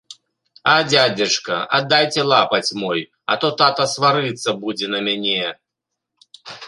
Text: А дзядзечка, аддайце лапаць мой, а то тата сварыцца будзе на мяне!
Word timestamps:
А 0.71 0.75
дзядзечка, 0.91 1.57
аддайце 1.79 2.21
лапаць 2.31 2.75
мой, 2.85 3.03
а 3.33 3.37
то 3.43 3.51
тата 3.63 3.85
сварыцца 3.93 4.49
будзе 4.65 4.87
на 4.95 4.99
мяне! 5.09 5.45